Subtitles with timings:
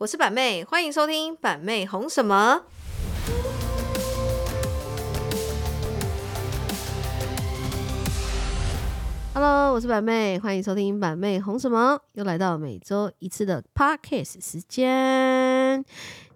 [0.00, 2.62] 我是板妹，欢迎收听板妹红什么。
[9.34, 15.84] Hello，我是板妹，欢迎收听板妹红什么，又来到每周一次的 Podcast 时间。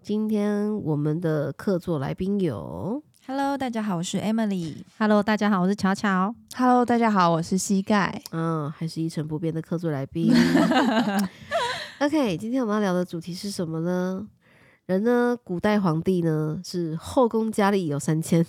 [0.02, 4.78] 今天我们的客座来宾有 Hello，大家好，我是 Emily。
[4.98, 6.34] Hello，大家好，我是巧巧。
[6.56, 8.20] Hello，大家好，我是膝盖。
[8.32, 10.34] 嗯，还是一成不变的客座来宾。
[11.98, 14.28] OK，今天我们要聊的主题是什么呢？
[14.86, 18.44] 人呢，古代皇帝呢是后宫佳丽有三千，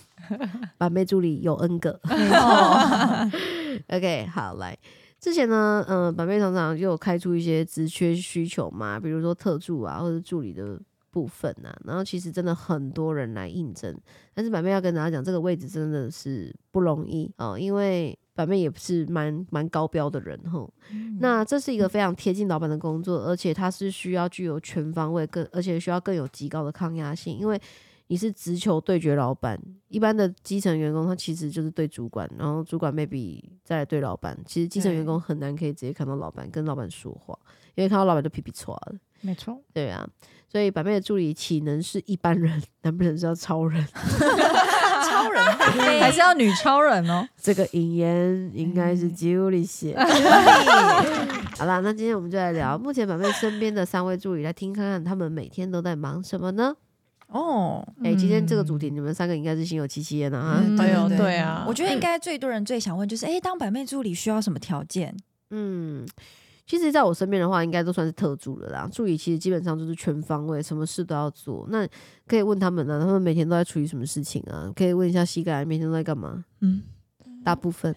[0.77, 1.99] 板妹助理有 N 个。
[3.89, 4.77] OK，好，来，
[5.19, 10.81] 之前呢，嗯、板妹常常就有开出一些职缺需求嘛，比如说特助啊，或者助理的
[11.11, 13.95] 部分啊，然后其实真的很多人来应征，
[14.33, 20.71] 但是板妹要跟大家讲，这个位置真的是不容易哦，因为板妹也不是蛮蛮高标的人吼。
[21.19, 27.59] 那这是一个非常贴近老板的工作，而且它是需要具有全方位更，而且需要更有极高的抗压性，因为
[28.07, 29.59] 你是直球对决老板。
[29.87, 34.37] 一般的基层员工他其实就是对主管，然后主管 maybe 再来对老板。
[34.45, 37.37] 其实基层员工很难可以直接看到老板，跟老板说话，
[37.75, 38.95] 因为看到老板就皮皮挫了。
[39.21, 40.05] 没错，对啊，
[40.49, 42.61] 所以板妹的助理岂能是一般人？
[42.83, 43.81] 难不成是要超人？
[45.23, 45.43] 超人
[46.01, 47.27] 还是要女超人哦。
[47.41, 50.05] 这个引言应该是 Julie 写的。
[51.57, 56.75] 好啦，那今天我们就来聊目前板妹身边的三位助理，来听看看他们每天都在忙什么呢？
[57.27, 60.63] 哦，哎、今天这个主题你们三个应该是心有戚戚焉的啊。
[60.77, 65.15] 对哦，对对啊，我觉得应该最多人最想问就是，哎，当板妹助理需要什么条件？
[65.49, 66.05] 嗯，
[66.65, 68.89] 其实在我身边的话，应该都算是特助了啦。
[68.91, 71.67] 助理其实基本上就是全方位，什么事都要做。
[71.69, 71.87] 那
[72.25, 74.71] 可以问他们呢、他们每天都在处理什么事情啊？
[74.75, 76.45] 可以问一下膝盖每天都在干嘛？
[76.61, 76.81] 嗯
[77.43, 77.93] 大部分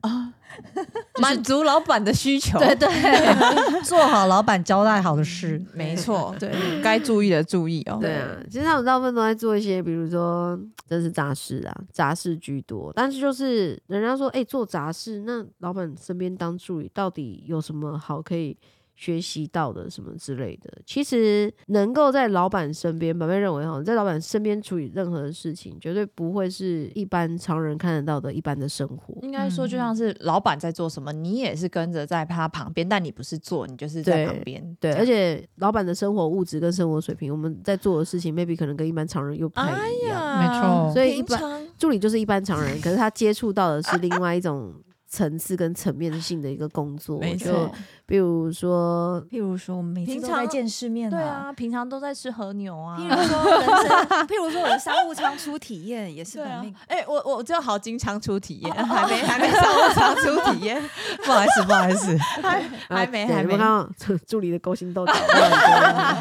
[0.00, 0.32] 啊，
[1.20, 2.88] 满足老板的需求，对对，
[3.84, 5.60] 做好老板交代好的事。
[5.74, 6.50] 没错，对。
[6.82, 7.98] 该注意的注意哦。
[8.00, 12.92] 对啊，其实他们大部分都在做一些，比如说真是杂事啊，杂事居多。
[12.94, 18.56] 但是就是人家说，哎、做杂事，那老板身边当助理到底有什么好可以
[19.00, 20.70] 学习到的什么之类的？
[20.84, 29.18] 其实能够在老板身边，板妹认为哈，在老板身边处理任何的事情，绝对不会是一般常人看得到的一般的生活。
[29.22, 34.76] 应该说，就像是老板在做什么，你也是跟着在他旁边，但你不是做，你就是在旁边。
[34.78, 40.22] 对，而且老板的生活物质跟生活水平，我们在做的事情，maybe 可能跟一般常人又不太哎一样。
[40.22, 44.74] 呀，没错所以一般助理就是一般常人，可是他接触到的是另外一种
[45.10, 47.20] 层次跟层面性的一个工作。
[47.36, 47.70] 就
[48.06, 52.96] 比如说，譬如说，我们每次平常都在见世面对，啊，平常都在吃和牛啊。
[52.96, 60.80] 譬如说人生， 譬如说我的商务舱出体验也是对啊板妹，，哎，我我只有好经常出体验， 还没还没上过常出体验，
[61.26, 63.58] 不好意思，不好意思，还还没还没
[64.26, 65.12] 助理的勾心斗角？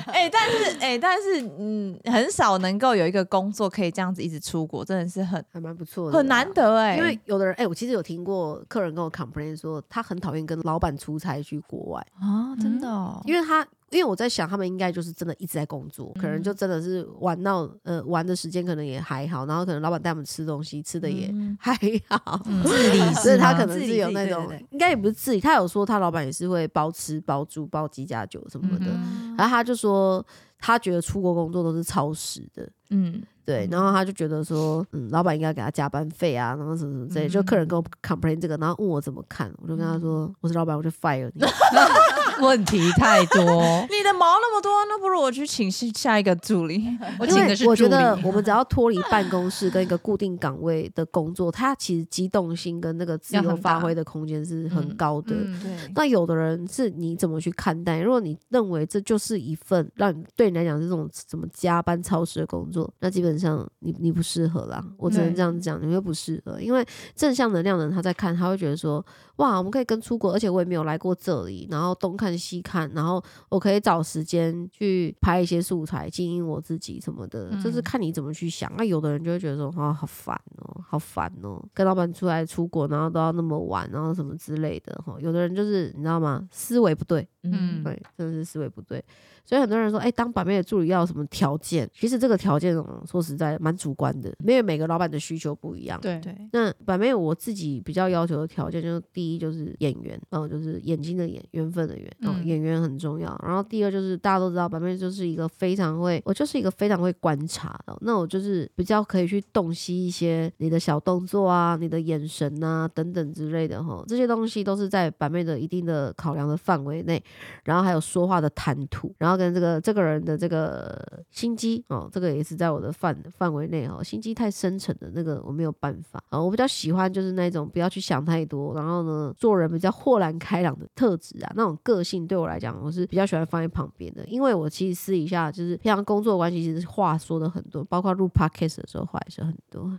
[0.07, 6.50] 哎、但是哎、但是嗯，很少能够有一个工作可以这样子一直出国，真的是很还蛮不错的，很难。
[6.50, 21.57] 得哎、因为有的人，哎、我其实有听过客人跟我 complain 说，他很讨厌跟老板出差去国外，啊，真的哦，因为他，因为我在想，他们应该就是真的一直在工作，可能就真的是玩到呃玩的时间可能也还好，然后可能老板带我们吃东西，吃的也嗯。
[21.59, 21.73] 还
[22.09, 23.66] 好，自理 所以他可？
[23.66, 29.35] 能是有那种应该也不是自理，他有说他老板也是会包吃包住包鸡加酒什么的，嗯。
[29.38, 30.25] 然后他就说
[30.59, 32.70] 他觉得出国工作都是超时的。
[32.92, 37.30] 嗯，对，然后他就觉得说，嗯，老板应该给他加班费啊，然后什么什么之类的。
[37.30, 41.44] 就客人跟我 complain 这个，然后问我怎么看，我就跟他说，我是老板，我就 fire 你。
[42.41, 43.44] 问题太多，
[43.89, 46.83] 你的毛那么多，那不如我去请下下一个助理。
[47.19, 48.17] 我请的是助我觉得。
[48.23, 55.35] 我们只要脱离办公室跟一个固定岗位的工作，它其实机动性跟那个自由发挥 的空间是很嗯高的。
[55.35, 58.00] 嗯对，那有的人是你怎么去看待？
[58.00, 64.83] 如果你认为这就是一份让你对你来讲是这种什么加班超时的工作，那基本上你你不适合啦。
[64.97, 66.85] 我只能这样讲，你会不适合，因为
[67.16, 69.03] 正向能量的人他在看，他会觉得说，
[69.39, 78.69] 哇，我们可以跟出国，而且我也没有来过这里，然后东看西看，然后我可以找时间去拍一些素材，经营我自己什么的，就是嗯看你怎么去想。
[78.77, 85.15] 那有的人就会觉得说，啊，好烦哦，好烦哦，跟老板出来出国，然后都要那么晚，然后什么之类的哈。
[85.19, 86.45] 有的人就是你知道吗？
[86.51, 89.03] 思维不对，嗯对，真的是思维不对。
[89.45, 91.89] 所以很多人说，哎、当板妹的助理要有什么条件？
[91.94, 96.00] 其实这个条件、哦，说实在蛮主观的，因为每个老板的需求不一样。
[96.01, 102.09] 对，对，那板妹我自己比较要求的条件，就是第一就是演员，然后就是眼睛的眼，缘分的缘。
[102.44, 103.39] 演员很重要。
[103.44, 107.97] 然后第二就是大家都知道，板妹就是一个非常会，我就是一个非常会观察的。
[108.01, 117.21] 那我就是比较可以去洞悉一些你的小动作啊、你的眼神啊等等之类的哈，这些东西都是在板妹的一定的考量的范围内。
[117.63, 124.03] 然后还有说话的谈吐，然后跟这个这个人的这个心机哦，这个也是在我的范范围内哦。
[124.03, 139.97] 心机太深沉的那个我没有办法啊、我比较喜欢就是那种不要去想太多，然后呢做人比较豁然开朗的特质啊，那种个性对我来讲我是比较喜欢放在旁边的，因为我其实私底下就是平常工作的关系，其实话说的很多，包括录 podcast 的时候话也是很多，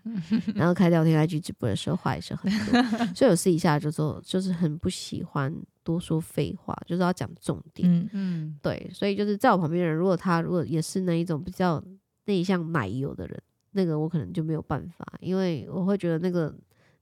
[0.54, 2.82] 然后开聊天 IG 直播的时候话也是很多，
[3.16, 7.88] 所以我私底下就说就是很不喜欢多说废话，就是要讲重点。
[7.91, 11.82] 嗯，嗯，对，所以就是在我旁边的人，如果他如果也是那一种比较
[12.27, 13.43] 内向奶油的人，
[13.73, 16.55] 那个我可能就没有办法，因为我会觉得那个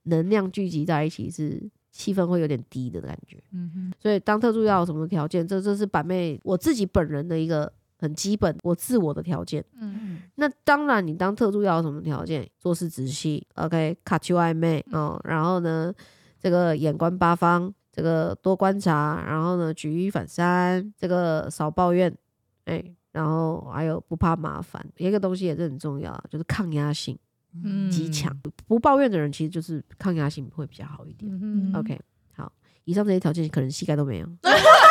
[0.04, 3.42] 能量聚集在一起是气氛会有点低的感觉。
[3.52, 9.64] 嗯哼，所以当特助要有什么条件，这这是板妹我自己本人的一个很基本我自我的条件。
[9.80, 12.48] 嗯那当然，你当特助要有什么条件？
[12.58, 15.92] 做事仔细，OK，卡丘暧昧哦，然后呢，
[16.38, 22.16] 这个眼观八方，这个多观察，然后呢，举一反三，这个少抱怨，
[22.66, 22.80] 哎，
[23.10, 27.18] 然后还有不怕麻烦，一个东西也是很重要，就是抗压性
[27.60, 28.32] 嗯极强。
[28.68, 31.28] 不抱怨的人其实就是抗压性会比较好一点。
[31.42, 32.00] 嗯 OK，
[32.36, 32.52] 好，
[32.84, 34.26] 以上这些条件可能膝盖都没有，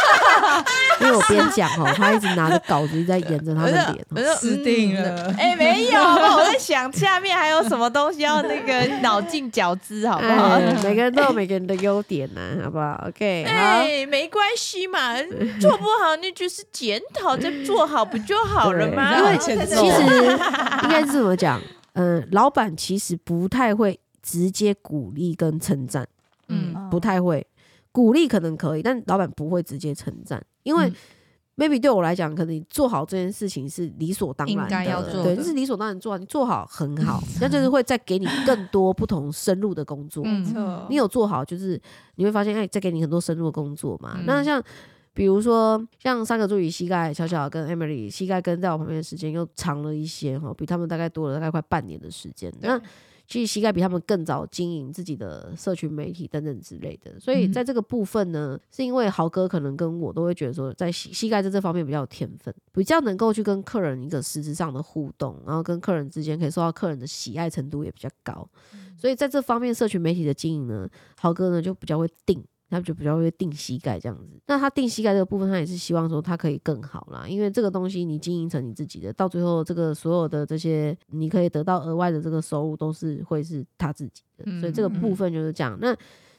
[1.01, 4.05] 因为我边讲哦，他一直拿着稿子在沿着他的脸哦。
[4.15, 10.55] 我就死定了嗯哎、没有，我在想下面还有什么东西要那个 脑筋绞汁，好不好？
[10.59, 15.13] 哎，每个人都有每个人的优点呐、 好不好？OK，好，哎，没关系嘛，
[15.59, 19.17] 做不好那就是检讨，再做好不就好了吗？
[19.17, 19.75] 因为其实
[20.83, 21.61] 应该是怎么讲？
[21.93, 26.07] 嗯、老板其实不太会直接鼓励跟称赞，
[26.47, 27.45] 嗯不太会
[27.91, 30.95] 鼓励可能可以，但老板不会直接称赞，因为嗯
[31.57, 40.23] maybe 对我来讲，可能你做好这件事情是理所当然的，对，就是理所当然做好，你做好很好，那就是会再给你更多不同深入的工作。
[40.23, 41.81] 没错你有做好，就是
[42.15, 44.15] 你会发现，哎、再给你很多深入的工作嘛。
[44.19, 44.63] 嗯那像
[45.13, 52.53] 比如说，像三个助理膝盖小小跟 Emily 膝盖跟在我旁边的时间又长了一些哈，比他们大概多了大概快半年的时间。
[52.61, 52.79] 那
[53.27, 68.47] 其实膝盖比他们更早经营自己的社群媒体等等之类的，所以嗯在这个部分呢，是因为豪哥可能跟我都会觉得说，在膝膝盖在这方面比较有天分，比较能够去跟客人一个实质上的互动，然后跟客人之间可以受到客人的喜爱程度也比较高，
[68.97, 70.87] 所以在这方面社群媒体的经营呢，
[71.19, 72.41] 豪哥呢就比较会定。
[72.69, 85.77] 他就比较会定膝盖这样子，那他定膝盖这个部分，他也是希望说他可以更好啦，因为这个东西你经营成你自己的，到最后这个所有的这些你可以得到额外的这个收入，都是会是他自己的，所以这个部分就是这样。
[85.81, 85.95] 那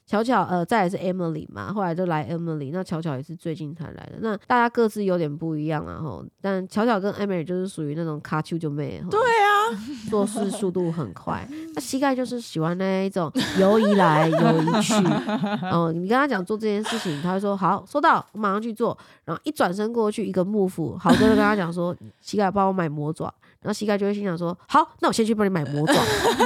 [0.06, 4.18] 巧巧呃，再来是 Emily 嘛，后来就来 Emily，那巧巧也是最近才来的。
[4.22, 6.24] 那大家各自有点不一样啊，吼。
[6.40, 9.47] 但巧巧跟 Emily 就是属于那种卡丘就妹，对啊，
[10.08, 11.46] 做事速度很快。
[11.74, 14.94] 那膝盖就是喜欢那一种游移来游移去，
[15.70, 18.96] 哦，你跟他讲做这件事情，他会说好，收到，我马上去做。
[19.24, 23.32] 然后一转身过去，一个幕府，好哥就跟他讲说，膝盖帮我买魔爪。
[23.60, 25.94] 然后膝盖就会心想说：“好，那我先去帮你买魔爪。”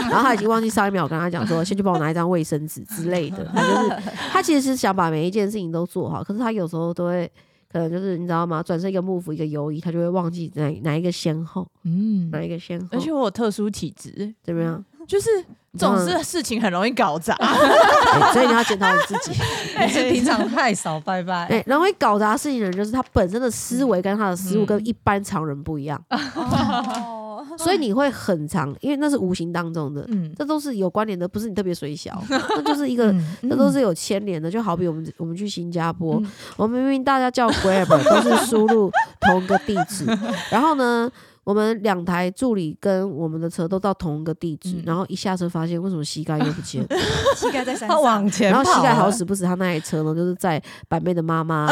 [0.09, 4.03] 然后他已经忘记上一秒跟他讲说：“先去帮我拿一张卫生纸之类的。”他就是
[4.33, 7.31] 他其实是想把每一件事情都做好，可是他有时候都会
[7.73, 8.63] 可能就是你知道吗？
[8.63, 14.85] 转身一个幕府一个游移，他就会忘记哪哪一个先后，嗯，哪一个先后而，且我有特殊体质，怎么样？
[15.07, 15.29] 就是
[15.77, 17.35] 总是事事情很容易搞砸。
[17.43, 19.33] 哎所以你要检讨你自己。
[19.81, 27.22] 你是平常太少拜拜，哎，然后会搞砸事情的人，就是他本身的思维跟他的思路跟一般常人不一样， 哦，
[27.59, 33.13] 所以你会很长，因为那是无形当中的，嗯，这都是有关联的，不是你特别水小， 那就是一个。
[33.13, 36.31] 嗯这都是有牵连的，就好比我们我们去新加坡，嗯。
[36.57, 38.91] 我们明明大家叫 Grab 都是输入
[39.21, 40.07] 同一个地址，
[40.51, 41.11] 然后呢，
[41.45, 44.83] 我们两台助理跟我们的车都到同一个地址，嗯。
[44.87, 46.89] 然后一下车发现为什么膝盖又不见了，
[47.37, 51.67] 膝盖在山上，他往前然后膝盖好死不死，他那台车呢就是在板妹的妈妈、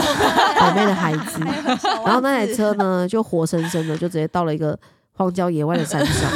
[0.58, 1.40] 板妹的孩子，
[2.04, 4.78] 然后那台车呢就活生生的就直接到了一个
[5.20, 6.30] 荒郊野外的山上，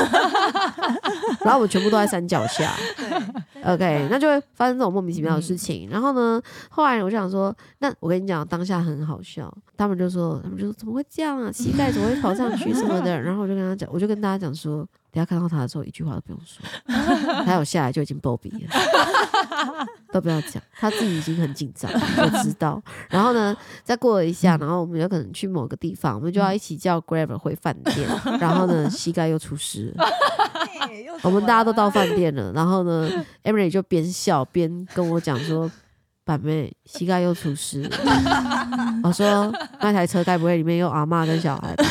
[1.41, 2.71] 然后我们全部都在山脚下。
[3.65, 5.89] OK，那就会发生这种莫名其妙的事情。
[5.91, 6.39] 然后呢，
[6.69, 9.51] 后来我就想说，那我跟你讲，当下很好笑。
[9.75, 11.51] 他们就说，他们就说怎么会这样啊？
[11.51, 13.17] 膝盖怎么会跑上去什么的？
[13.19, 16.67] 然后我就跟他讲，我就跟大家讲说，等一下看到他的时候，一句话都不用说，
[17.45, 19.87] 他有下来就已经暴毙了。
[20.13, 22.83] 都不要讲，他自己已经很紧张，我知道。
[23.09, 28.09] 然后呢，再过了一下，然后我们有可能去某个地方，我们就要一起叫 Grab 回饭店。
[28.41, 30.05] 然后呢，膝盖又出事了，
[31.23, 32.53] 我们大家都到饭店了。
[32.53, 33.09] 然后呢
[33.45, 35.71] ，Emily 就边笑边跟我讲说
[36.25, 37.97] ：“板妹，膝盖又出事了。
[39.03, 41.85] ”我说那台车该不会里面有阿嬷跟小孩吧？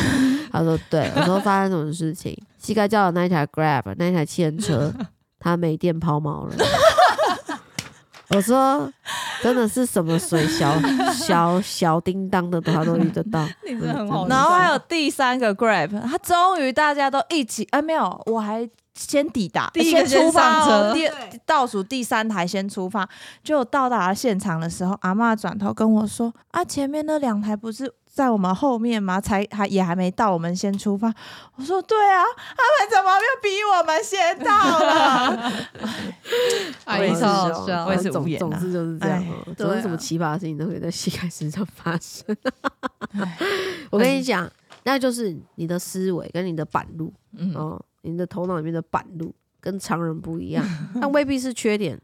[0.54, 1.10] 他说对。
[1.16, 2.36] 我说发生什么事情？
[2.58, 4.92] 膝盖叫的那一台 Grab 那一台汽人车，
[5.38, 6.54] 它没电抛锚了。
[8.30, 8.90] 我说
[9.42, 10.74] 真的是什么水小
[11.12, 21.08] 小小叮当的他都遇得到，你真的很好然后还有第三个 Grab，他终于大家都一起，哎，没有，我还先抵达，第一个先出发上车哦第
[21.44, 23.08] 倒数第三台先出发，
[23.44, 29.20] 就到达现场的时候，阿嬷转头跟我说：“啊，前面那两台不是在我们后面吗？
[29.20, 31.12] 才还也还没到，我们先出发。”
[31.56, 35.52] 我说：“对啊，他们怎么又比我们先到了？”
[36.86, 39.24] 我也是超好笑我也是总无言啊总之就是这样
[39.56, 42.24] 总之什么奇葩的事情都可以在膝盖身上发生。
[43.90, 44.48] 我跟你讲，
[44.84, 50.64] 那就是你的思维跟你的板路嗯，哦，你的头脑里面的板路跟常人不一样，
[51.00, 52.00] 但未必是缺点。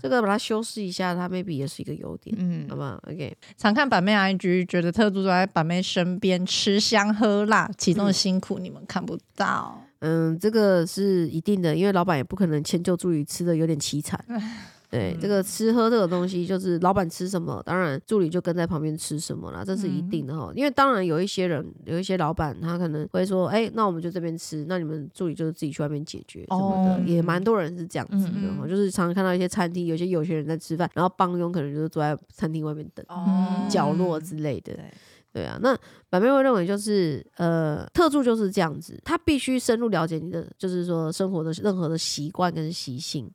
[0.00, 9.82] 这个把它修饰一下，它 maybe 也是一个优点，嗯好，不好？OK，常看板妹 IG，觉得特助都在板妹身边吃香喝辣，其中的辛苦你们看不到。
[10.00, 14.24] 嗯，这个是一定的，因为老板也不可能迁就助理吃的有点凄惨。
[14.90, 20.50] 对，这个吃喝这个东西，就是老板吃什么，当然助理就跟在旁边吃什么啦，这是一定的哈。
[20.54, 28.66] 因为当然有一些人，有一些老板他可能会说，哎、那我们就这边吃，那你们助理就是自己去外面解决什么的，哦也蛮多人是这样子的嗯哈。
[28.66, 34.72] 就是常常看到一些餐厅，有些有些人在吃饭，然后帮佣可能就是坐在餐厅外面等、哦角落之类的。
[35.32, 35.78] 对对啊，那
[36.10, 43.30] 板妹会认为就是呃，特助就是这样子，他必须深入了解你的，就是说生活的任何的习惯跟习性。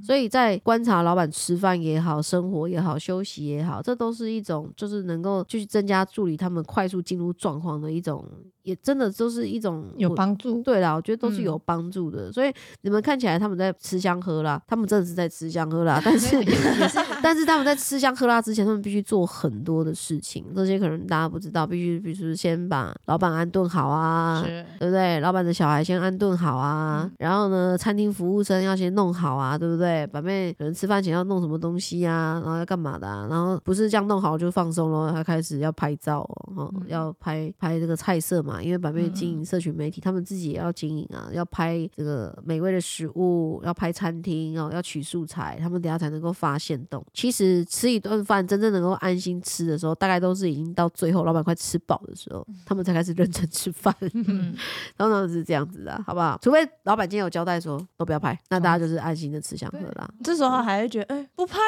[0.00, 8.24] 所以在观察老板吃饭也好，生活也好，休息也好，这都是一种就是能够去增加助理他们快速进入状况的一种，
[8.68, 10.62] 也真的都是一种有帮助。
[10.62, 12.30] 对啦，我觉得都是嗯有帮助的。
[12.30, 16.36] 所以你们看起来他们在吃香喝辣，他们真的是在吃香喝辣，但是
[17.22, 24.44] 但是他们在吃香喝辣之前，他们必须做很多的事情，这些可能大家不知道，必须必须先把老板安顿好啊。
[24.78, 25.20] 对不对？
[25.20, 30.06] 老板的小孩先安顿好啊，然后呢，餐厅服务生要先弄好啊，对不对？
[30.08, 47.04] 把妹可能吃饭前要弄什么东西啊，然后要干嘛的、啊，然后不是这样弄好就放松了，他开始要拍照哦，哦要拍拍这个菜色嘛，因为板妹经营社群媒体，他们自己也要经营啊，要拍这个美味的食物，要拍餐厅哦，要取素材，他们等下才能够发现动。
[47.12, 53.94] 其实吃一顿饭真正能够安心吃的时候，大概都是已经到最后老板快吃饱的时候，他们才开始认真吃饭。
[54.14, 54.54] 嗯，
[54.96, 56.38] 通常是这样子的，好不好？
[56.42, 61.64] 除非老板今天有交代说都不要拍，那大家就是安心的吃香喝辣，这时候还会觉得，哎，不拍吗？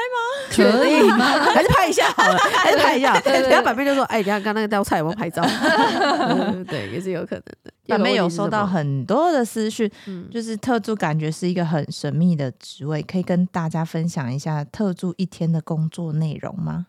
[0.55, 1.25] 可以吗？
[1.53, 3.19] 还是拍一下好了，还是拍一下。
[3.21, 7.73] 对对等下板妹就说：“哎，等下刚刚那个道菜有没有拍照？”嗯对，也是有可能的。
[7.87, 16.87] 板妹有收到很多的私讯，嗯，就是特助感觉是一个很神秘的职位，可以跟大家分享一下特助一天的工作内容吗？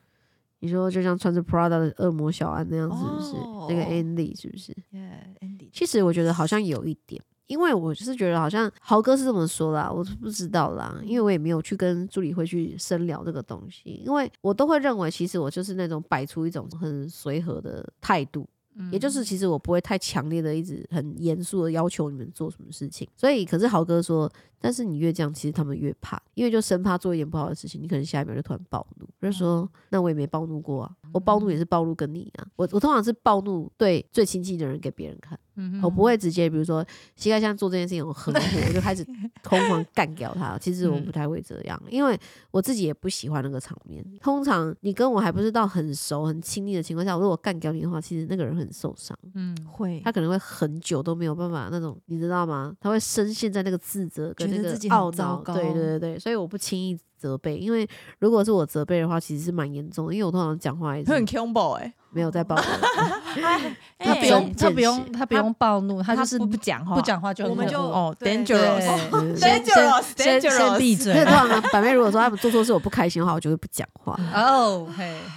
[0.60, 3.36] 你说就像穿着 Prada 的恶魔小安那样，是不是？
[3.38, 18.48] 哦那个 Andy 是不是？Yeah，Andy，其实我觉得好像有一点，因为我就是觉得好像豪哥是这么说啦，我是不知道啦，因为我也没有去跟助理会去深聊这个东西，因为我都会认为其实我就是那种摆出一种很随和的态度。
[18.91, 29.07] 也就是其实我不会太强烈的一直很严肃的要求你们做什么事情，所以可是豪哥说，但是你越这样，其实他们越怕，因为就生怕做一点不好的事情，你可能下一秒就突然暴怒。
[29.19, 35.37] 我就说，那我也没暴怒过啊，我暴怒也是暴怒跟你啊，我我通常是暴怒对最亲近的人给别人看。
[35.84, 39.05] 我不会直接，比如说膝盖像做这件事情，我很火，我就开始
[39.43, 40.58] 疯狂干掉他。
[40.58, 42.17] 其实我不太会这样，因为
[42.51, 44.05] 我自己也不喜欢那个场面。
[44.22, 52.75] 通常你跟我还不是到很熟、很亲密的情况下，如果干掉你的话，其实那个人很受伤，嗯，会他可能会很久都没有办法那种，你知道吗？
[52.79, 55.12] 他会深陷在那个自责跟那个自己很懊恼。
[55.12, 57.87] 糟糕对对对对，所以我不轻易责备，因为
[58.17, 62.61] 如果是我责备的话，其实是蛮严重的，因为我通常讲话也是很 combo 哎，没有在暴怒。
[63.99, 71.25] 他不用，他不用，他不用暴怒，他就是不不讲话，不讲话就很我们就哦，dangerous，Dangerous， 先先 dangerous 先闭嘴通。
[71.25, 74.19] 常 呢，反面如果说他们做错事我不开心的话，我就会不讲话。
[74.33, 74.87] 哦，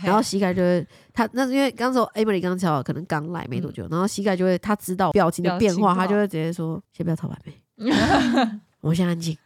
[0.03, 7.53] 然后膝盖就会，他那是因为刚说 Emily 刚巧可能刚来没多久，然后膝盖就会他知道表情的变化，他就会直接说：“先不要吵板妹，
[8.81, 9.37] 我先安静。”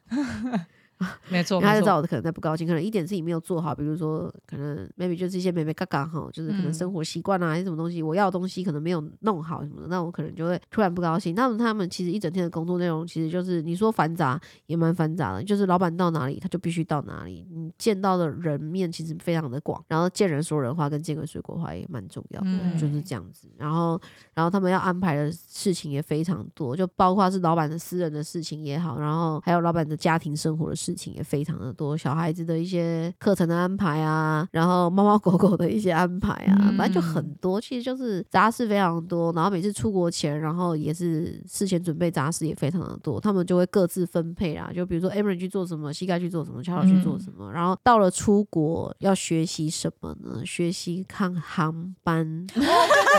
[1.28, 11.34] 没错，他就，知道我可能在不高兴，可能一点事情没有做好，比如说可能 maybe 就是一些妹妹嘎嘎哈，就是可能嗯生活习惯啊，还是什么东西，我要的东西可能没有弄好什么的，那我可能就会突然不高兴。
[11.34, 23.48] 那么他们其实一整天的工作内容，其实就是你说繁杂也蛮繁杂的，就是老板到哪里他就必须到哪里，你见到的人面其实非常的广，然后见人说人话跟见鬼水果话也蛮重要的，嗯就是这样子。
[23.56, 24.00] 然后
[24.34, 39.30] 然后他们要安排的事情也非常多，就包括是老板的私人的事情也好，然后还有老板的家庭生活的事事情也非常的多，小孩子的一些课程的安排啊，然后猫猫狗狗的一些安排啊，反正就很多，其实就是杂事非常多。
[39.34, 44.70] 然后每次出国前，然后也是事前准备杂事也非常的多，他们就会各自分配啦。
[44.74, 47.52] 就比如说 e m e r y 去做什么，膝盖去做什么，乔乔去做什么。
[47.52, 50.40] 然后到了出国要学习什么呢？
[50.46, 52.46] 学习看航班。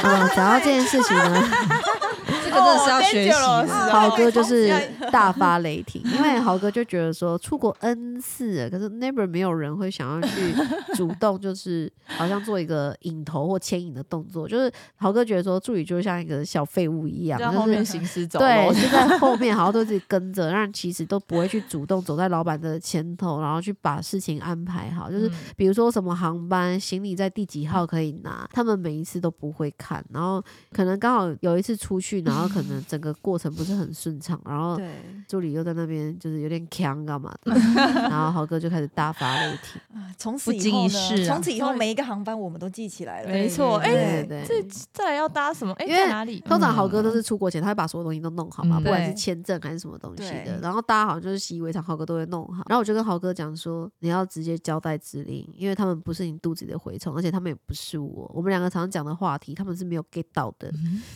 [0.01, 1.43] 啊，讲到这件事情呢。
[2.43, 3.67] 这个真的是要学习的。
[3.89, 4.71] 豪哥就是
[5.11, 10.54] 大发雷霆，因为豪哥就觉得说出国 N 次，可是 never 没有人会想要去
[10.96, 14.48] 主动，就是好像做一个引头或牵引的动作。
[14.48, 18.74] 就是豪哥觉得说助理就像一个小废物一样，在后面行尸走对，肉。
[18.80, 25.12] 就在后面好像都是跟着，让其实都不会去主动走在老板的前头，然后去把事情安排好。
[25.12, 34.80] 就是比如说什么航班行李在第几号可以拿，他们每一次都不会看，然后可能刚好有一次出去，然后可能整个过程不是很顺畅，然后，
[35.28, 37.49] 助理又在那边就是有点强干嘛的，
[38.10, 39.82] 然后豪哥就开始大发雷霆。
[40.18, 40.88] 从此以后
[41.25, 43.29] 从此以后每一个航班我们都记起来了。
[43.29, 45.74] 没错，哎，对对这再来要搭什么？
[45.79, 46.39] 哎，因为在哪里？
[46.41, 50.60] 通常豪哥都是出国前，他会把所有东西都弄好嘛，嗯不管是签证还是什么东西的。
[50.62, 52.63] 然后大家好像就是习以为常，豪哥都会弄好。
[52.68, 58.29] 然后我就跟豪哥讲说，你要直接交代指令，因为他们不是你肚子里的蛔虫，而且他们也不是我。
[58.34, 60.70] 我们两个常常讲的话题，他们是没有 get 到的，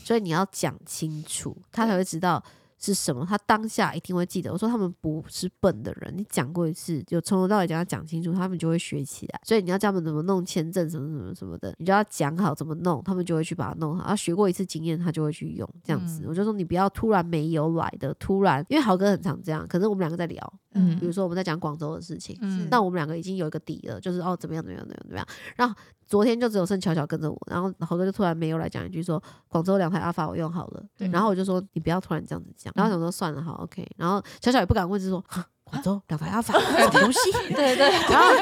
[0.06, 2.42] 所以你要讲清楚，他才会知道。
[2.84, 3.26] 是什么？
[3.26, 4.52] 他当下一定会记得。
[4.52, 9.40] 我说他们不是笨的人，你讲过一次，就从头到尾讲他讲清楚，他们就会学起来。
[9.46, 14.04] 所以你要教他们怎么弄签证，什么什么什么的，你就要讲好怎么弄，他们就会去把它弄好。
[14.06, 16.26] 他学过一次经验，他就会去用这样子。
[16.28, 19.66] 我就说你不要突然没有来的，突然，因为豪哥很常这样。
[19.66, 25.28] 可是我们两个在聊，嗯比如说我们在讲广州的事情，嗯那我们两个已经有一个底了，就是哦怎么样怎么样怎么样怎么样。
[25.56, 25.74] 然后
[26.06, 37.32] 昨天就只有剩巧巧跟着我，然后豪哥就突然没有来讲一句说广州两台阿法我用好了，对然后我就说你不要突然这样子讲，然后想说算了好 OK，然后小小也不敢问，就说哈 广州两台阿法 什么东西？
[37.56, 38.34] 对对，然后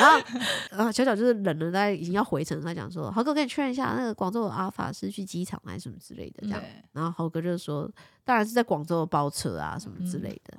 [0.00, 6.60] 然后然后小小就是忍了，大概已经要回程，他讲说豪哥跟你确认一下，那个广州的阿法是去机场还是什么之类的这样，
[6.92, 7.90] 然后豪哥就说
[8.24, 10.58] 当然是在广州包车啊什么之类的。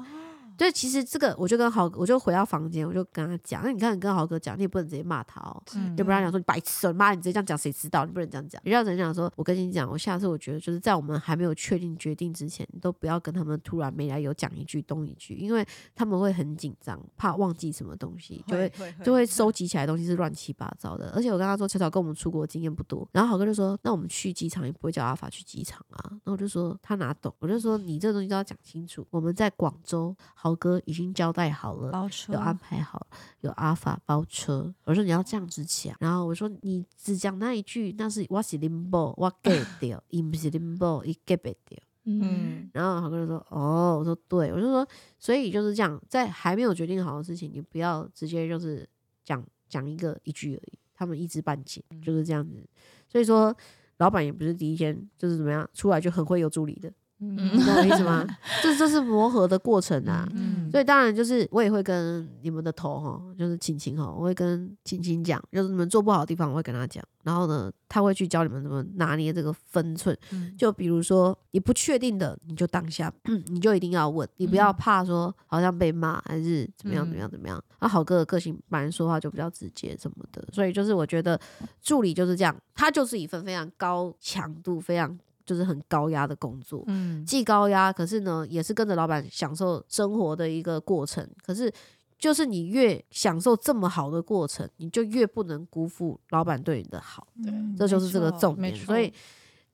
[0.57, 3.61] 对，其实这个我就跟豪，我就回到房间，我就跟他讲。
[3.63, 8.05] 那你看，你跟豪哥讲，你也不能直接骂他哦，嗯就不然讲说你白痴妈你直接这样讲，谁知道？
[8.05, 8.61] 你不能这样讲。
[8.65, 9.31] 你要怎样讲说？
[9.35, 18.71] 我跟你讲，我下次我觉得就是在我们还没有确定决定之前，你都不要跟他们突然没来由讲一句东一句，因为他们会很紧张，怕忘记什么东西，就会
[19.03, 21.11] 就会收集起来的东西是乱七八糟的。
[21.15, 25.99] 而且我跟他说，巧巧跟我们出国经验不多，然后豪哥就说，那我们去机场也不会叫阿法去机场啊。
[26.09, 27.33] 然后我就说他哪懂？
[27.39, 29.05] 我就说你这个东西都要讲清楚。
[29.09, 30.15] 我们在广州，
[30.45, 31.91] 豪哥已经交代好了。
[31.91, 33.07] 包车有安排好，
[33.41, 34.71] 有阿法包车。
[34.83, 41.79] 我说你要这样子讲，然后我说你只讲那一句，那是我是 limbo，我 get 掉，伊不是 limbo，伊 get 不掉。
[42.03, 48.87] 嗯，然后豪哥就说：“哦，我说对，我就说，所以就是这样，在还没有决定好的事情，你不要直接就是
[49.23, 52.63] 讲讲一个一句而已，他们一知半解，就是这样子。
[53.09, 53.51] 所以说，
[53.97, 58.25] 老板也不是第一天就是怎么样出来就很会有助理的，你懂我意思吗？
[58.61, 60.27] 这这是磨合的过程啊。
[60.33, 67.03] 嗯，所以当然就是我也会跟你们的头哈，就是晴晴哈，我会跟晴晴讲，就是你们做不好的地方，我会跟他讲。
[67.23, 70.15] 然后呢，他会去教你们怎么拿捏这个分寸。
[70.57, 73.11] 就比如说你不确定的，你就当下
[73.47, 77.63] 你就一定要问，你不要怕说好像被骂还是怎么样怎么样怎么样。
[77.79, 81.39] 那好哥的个性本来说话就比较直接什么的，所以就是我觉得
[81.81, 86.83] 助理就是这样，他就是一份非常高强度、非常就是很高压的工作。
[86.87, 91.29] 嗯，既高压，可是呢，也是跟着老板享受生活的一个过程。
[91.45, 91.71] 可是，
[92.17, 98.75] 就是你越享受这么好的过程，你就越不能辜负老板对你的好，对这就是这个重点。
[98.75, 99.13] 所以，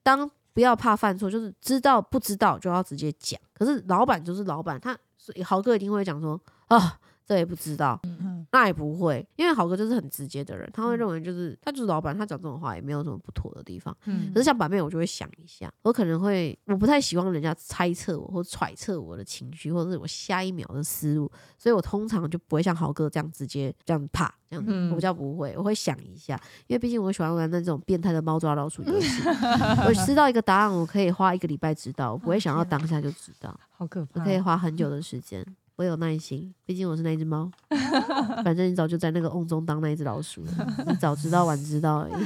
[0.02, 3.40] 当不要怕犯错，就是知道不知道就要直接讲。
[3.54, 13.96] 可是老板就是老板，他所以豪哥一定会讲说啊，这也不知道，嗯那也不会，因为豪哥就是很直接的人，他会认为就是他就是老板，他讲这种话也没有什么不妥的地方。
[14.06, 29.22] 嗯可是像板妹，我就会想一下，我可能会，我不太喜欢人家猜测我或揣测我的情绪，或者是我下一秒的思路，所以我通常就不会像豪哥这样直接这样怕这样子，嗯我比较不会，我会想一下，因为毕竟我喜欢玩那种变态的猫抓老鼠游戏，
[29.88, 35.44] 我知道一个答案，我可以花一个礼拜知道，我不会想要当下就知道，好可怕我可以花很久的时间。
[35.76, 37.50] 我有耐心，毕竟我是那一只猫。
[38.44, 42.24] 反正你早就在那个瓮中当那一只老鼠了，你早知道晚知道而已，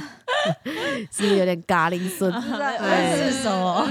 [1.11, 2.31] 是不是有点嘎铃顺？
[2.33, 3.87] 是什么？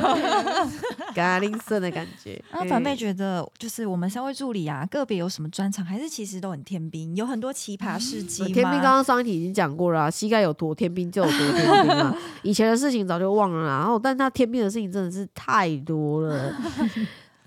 [1.14, 2.40] 嘎铃顺的感觉。
[2.52, 8.48] 那反妹觉得，就是我们三位助理啊，个别有什么专长，还是其实都很天兵，有很多奇葩事迹吗？
[8.48, 12.14] 天兵刚刚上一题已经讲过了、啊，膝盖有多天兵就有多天兵啊。
[12.42, 16.54] 以前的事情早就忘了啦，然后但他天兵的事情真的是太多了。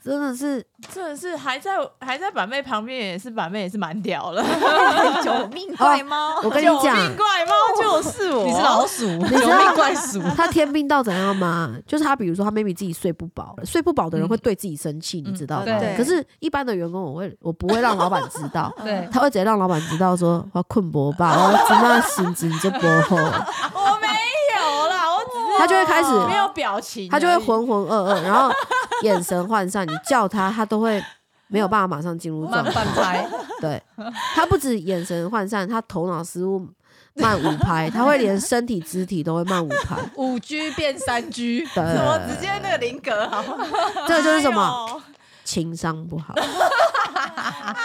[0.10, 4.44] 真的是真的是还在还在板妹旁边，也是板妹也是蛮屌了。
[5.24, 10.20] 九命怪猫，我跟你九讲，命怪猫就是我，你是老鼠，知九道命怪鼠。
[10.36, 11.76] 他天命到怎样吗？
[11.86, 15.66] 就是他比如说他 maybe 自己睡不饱，睡不饱的人会对自己生气，你知道吗？
[15.66, 15.96] 对。
[15.96, 23.16] 可是，一般的员工，我会我不会让老板知道， 对，他会直接让老板知道说我困不饱，我怎么心情就不好，
[23.76, 24.08] 我没
[24.58, 28.52] 有啦，我只是他就会开始没有表情，他就会浑浑噩噩，然后
[29.04, 31.04] 眼神涣散，你叫他，他都会
[31.48, 32.86] 没有办法马上进入状慢态。
[32.86, 33.84] 半拍，对，
[34.36, 36.68] 他不止眼神涣散，他头脑失误
[37.16, 39.98] 慢五拍，他会连身体肢体都会慢五拍。
[40.16, 43.44] 五 G 变三 G，对，怎么直接那个林格好？
[44.08, 44.62] 这个就是什么
[44.96, 45.02] 哎？
[45.44, 47.76] 情商不好，啊，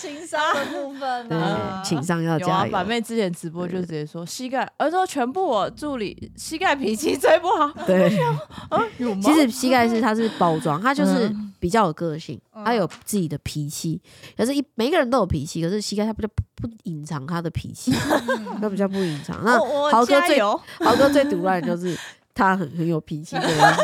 [0.00, 2.72] 情商的部分呢啊，，情商要加油。
[2.72, 8.18] 板妹之前直播就直接说膝盖，而说全部我助理膝盖脾气最不好， 对，
[8.98, 9.20] 有吗？
[9.22, 14.00] 其实膝盖是它是包装，它就是嗯比较有个性，它有自己的脾气。
[14.36, 17.92] 可是，一每一个人都有脾气，可是膝盖它比较不不隐藏他的脾气，
[18.60, 19.38] 它比较不隐藏。
[19.44, 19.58] 那
[19.90, 21.96] 豪哥最豪哥最毒烂的就是
[22.34, 23.80] 他很很有脾气这件事，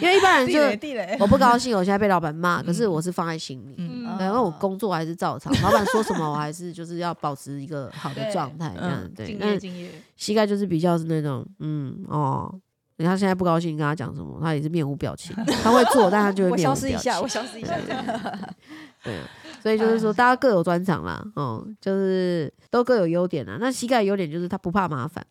[0.00, 3.74] 因为一般人就地雷，我不高兴，我现在被老板骂，可是我是放在心里。
[3.78, 9.26] 嗯对，因为我工作还是照常， 老板说什么我还是就是要保持一个好的对状态，这样嗯对。
[9.26, 12.52] 敬那业敬业，膝盖就是比较是那种，嗯哦，
[12.96, 16.82] 你看现在不高兴，跟他讲什么，他也是面无表情， 他会做，但他就会我面无表情。
[16.82, 17.76] 消失一下，我消失一下。
[19.02, 19.24] 对啊，
[19.62, 23.56] 所以就是说，大家各有专长啦，哦，就是都各有优点啦。
[23.60, 25.24] 那膝盖的优点就是他不怕麻烦，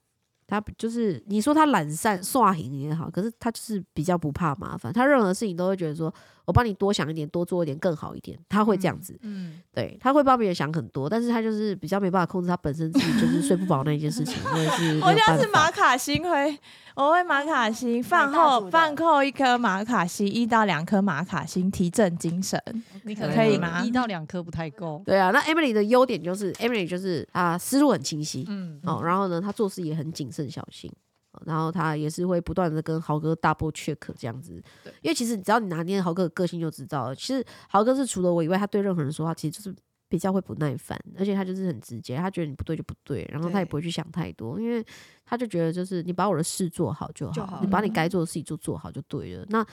[0.50, 6.12] 他就是你说他懒散刷型也好，可是他就是比较不怕麻烦，他任何事情都会觉得说
[6.46, 9.18] 我帮你多想一点，多做一点更好一点，他会这样子。
[9.22, 16.58] 嗯，对，他会帮别人想很多，但是他就是比较没办法控制他本身自己就是睡不饱那一件事情， 我也是我家是马卡星会，
[16.96, 22.60] 我会马卡星饭后饭后一颗马卡星，一到两颗马卡星提振精神。
[23.04, 30.92] 你可能可以吗一到两颗不太够，对啊，那 Emily 的优点就是 Emily 就是啊思路很清晰，嗯，哦，然后呢，他做事也很谨慎小心，
[31.32, 34.62] 哦然后他也是会不断的跟豪哥 double check 这样子，
[35.02, 39.76] 因为其实只要你拿捏豪哥的个性就知道了，其实豪哥是除了我以外，他对任何人说话其实就是。
[40.12, 44.84] 比较会不耐烦，而且他就是很直接，他觉得你不对就不对，然后他也不会去想太多，因为
[45.24, 49.46] 他就觉得就是你把我的事做好就好，就好你把你该做的事情就做好就对了。
[49.50, 49.64] 那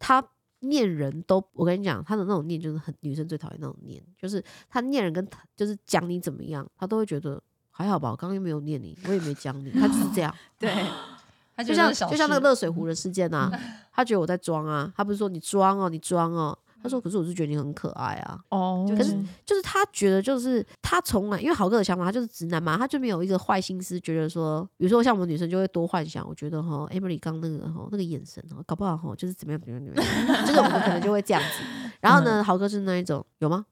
[0.00, 0.20] 他
[0.62, 7.40] 念人都，我跟你讲，他的那种念就是很女生最讨厌那种念，就是他念人跟他就是讲你怎么样，他都会觉得
[7.76, 10.32] 还好吧，我刚刚又没有念你，我也没讲你，他就是这样。
[10.58, 10.72] 对，
[11.56, 13.50] 他就像就像那个热水壶的事件啊，
[13.92, 19.12] 他觉得我在装啊，他不是说你装哦，你装哦，他说可是我是觉得你很可爱啊，哦可是
[19.44, 30.00] 就是他觉得就是他从来因为豪哥的想法，他就是直男嘛，他就没有一个坏心思，觉得说，比如说像我们女生就会多幻想，我觉得哈，Emily 刚那个哈那个眼神哈，搞不好哈就是怎么样怎么样怎么
[30.32, 31.64] 样，就是我们可能就会这样子。
[32.00, 33.66] 然后呢，豪哥是那一种有吗？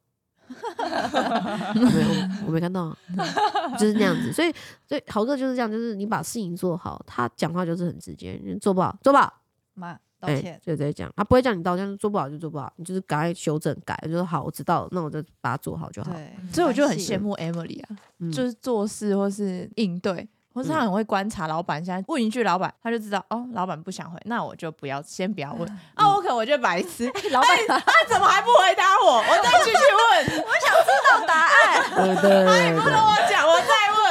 [1.74, 2.96] 没有，我没看到啊，
[3.78, 4.32] 就是那样子。
[4.32, 4.52] 所以，
[4.86, 9.32] 所以豪哥就是这样，就是你把事情做好，他讲话就是很直接，你做不好，做不好，
[9.74, 10.60] 妈道哎歉。
[10.64, 16.12] 就直接讲，他不会叫你道歉，做不好就做不好，你就是赶快修正改，就说好，我知道了，那我就把它做好就好。
[16.12, 21.84] 对，所以我就很羡慕 Emily 啊，嗯就是做事或是应对，或是他很会观察老板。
[21.84, 25.68] 现在问一句老板，他就知道哦，老板不想回，那我就不要先不要问。
[25.94, 29.18] 啊，我可能我就白痴，老板他怎么还不回答我？
[29.18, 30.44] 我再继续问，
[31.96, 34.02] 对对对对跟我讲，我再问。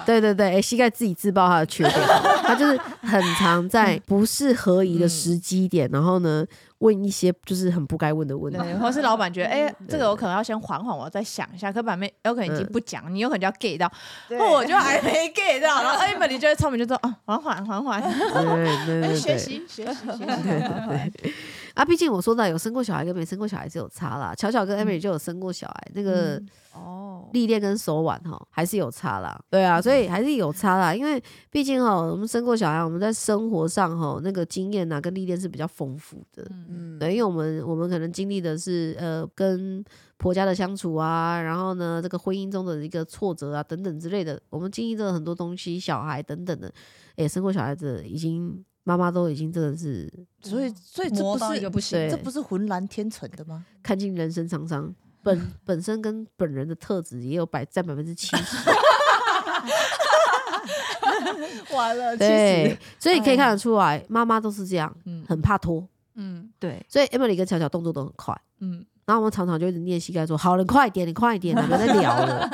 [0.06, 2.00] 对对对对，哎，膝盖自己自爆他的缺点，
[2.42, 6.44] 他就是很常在不是合宜的时机点，然后呢
[6.78, 8.58] 问一些就是很不该问的问题。
[8.80, 11.72] 或是老板觉得，哎、这个我可能要先缓缓，我再想一下。
[11.72, 13.90] 可板面有可能已经不讲，你有可能就要 get 到，
[14.28, 19.16] 对或我就还没 get 到，然后 Emily 就会聪明就说，啊，缓缓缓缓，哎，对。
[19.16, 21.34] 学习学习学习。
[21.74, 24.34] 啊，毕竟我说的有生过小孩跟没生过小孩是有差啦。
[24.34, 26.40] 巧巧跟 Emily 就有生过小孩，那个
[26.72, 29.38] 哦，历练跟手腕哈还是有差啦。
[29.50, 30.94] 对啊，所以还是有差啦。
[30.94, 36.42] 因为毕竟哈，我们生过小孩，我们在生活上哈那个经验啊跟历练是比较丰富的。
[36.68, 39.84] 嗯，对，因为我们我们可能经历的是呃跟
[40.16, 46.72] 婆家的相处啊，然后呢这个婚姻中的一个挫折啊等等之类的，我们经历了很多东西，小孩等等的，
[47.16, 53.64] 诶，生过小孩子已经妈妈都已经真的是所以所以这不是个不行对，这不是浑然天成的吗？
[53.82, 58.56] 看尽人生沧桑，本本身跟本人的特质也有百占百分之七十，
[61.74, 65.24] 完了，对，所以可以看得出来，妈妈都是这样，嗯。
[65.28, 68.34] 很怕拖，嗯，对，所以 Emily 跟巧巧动作都很快。
[68.60, 72.48] 嗯，然后我们常常就一直念膝盖说：“好了，你快点，你快点，你不要再聊了。”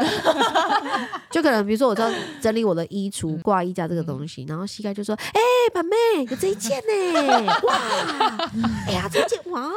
[1.30, 5.40] 就可能比如说我在整理我的衣橱、挂衣架这个东西，然后膝盖就说：“哎、
[5.72, 5.94] 板妹，
[6.28, 7.74] 有这一件呢，哇，
[8.86, 9.70] 哎呀，这一件哇，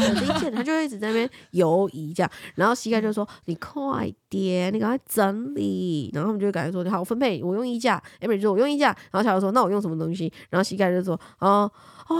[0.00, 8.02] 有这一件。”他就会一直在那边游移这样，然后膝盖就说：“你快点，你赶快整理。”然后我们就会感觉说：“好，我分配，我用衣架。
[8.20, 11.70] ”Emily 就说：“我用衣架。”然后小孩说：“那我用什么东西？”然后膝盖就说：“哦，
[12.08, 12.16] 哇。”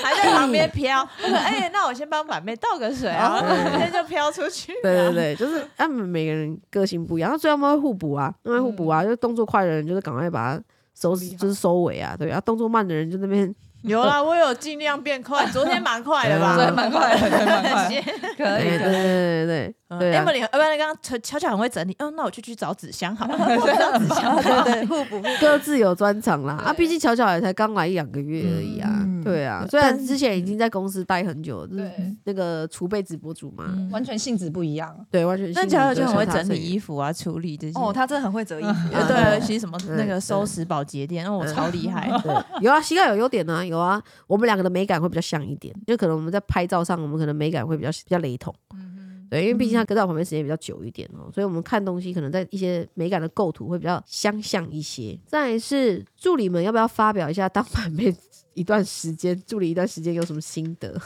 [0.00, 1.06] 还在旁边飘。
[1.22, 10.62] 我说：“哎、那我先帮板妹倒个水啊，直接就飘出去。”对对对，就是他们每个人个性不一样，所以他们会互补啊，因为互补啊，就是动作快的人就是赶快把它
[10.94, 16.54] 收拾，就是收尾啊，对啊，动作慢的人就那边有啦，我有尽量变快， 昨天蛮快的吧？
[16.58, 18.02] 昨天蛮快的，对，蛮快的，
[18.36, 18.78] 可以可以。
[18.78, 25.22] 对对对对对对啊，Emily，呃，不然刚刚巧巧很会整理，嗯，那我就去找纸箱好了，我找纸箱，对对，互补。
[25.40, 34.94] 各自有专长啦啊，毕竟巧巧也才刚来一两个月而已啊，嗯对啊，虽然之前已经在公司待很久，就是对那个储备直播主嘛，完全性质不一样。
[35.10, 37.78] 对，完全但性格巧巧就很会整理衣远服啊，处理这些。
[37.80, 38.70] 哦，他真的很会折衣服。
[38.92, 42.10] 嗯对，其实什么对那个收拾保洁店，哦，我超厉害。
[42.22, 48.54] 对，有啊，膝盖有优点啊，有啊，我们两个的美感会比较像一点，就可能我们在拍照上，我们可能美感会比较比较雷同。
[49.30, 55.18] 对，因为毕竟他跟在我旁边时间比较久一点哦，所以我们看东西可能在一些美感的构图会比较相像一些。
[55.26, 58.16] 再来是助理们要不要发表一下当板妹
[58.54, 60.98] 一段时间，助理一段时间有什么心得？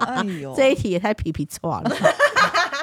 [0.00, 1.90] 哎呦， 这一题也太皮皮错了。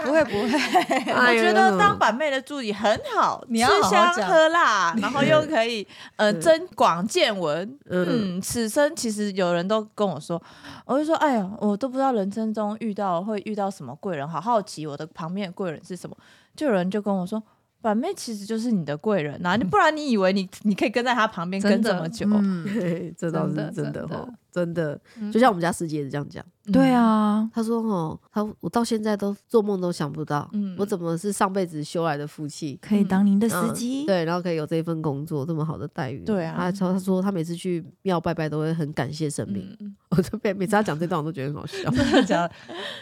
[0.04, 5.86] 不 会不会，我 我觉得当板妹的助理很好，你要吃香喝辣，然后又可以
[6.18, 7.68] 呃增广见闻。
[7.90, 10.42] 嗯嗯，此生其实有人都跟我说，
[10.86, 16.16] 我就说，哎呀，我都不知道人生中遇到会遇到什么贵人，好好奇我的旁边的贵人是什么。
[16.56, 17.42] 就有人就跟我说。
[17.82, 22.28] 板妹其实就是你的贵人呐、你不然你以为你你可以跟在他旁边跟这么久？
[22.30, 24.06] 嗯，对，这倒是真的
[24.52, 25.00] 真的
[25.32, 26.44] 就像我们家师姐也是这样讲。
[26.71, 34.05] 对啊，他说：“哦，他我到现在都做梦都想不到，嗯我怎么是上辈子修来的福气，可以当您的司嗯机。
[34.05, 36.23] 对，然后可以有这一份工作，这么好的待遇。
[36.25, 39.75] 对啊他说他说他每次去庙拜拜都会很感谢神明。
[39.79, 41.89] 嗯，我就每每次他讲这段我都觉得很好笑。
[41.91, 42.51] 真的假的？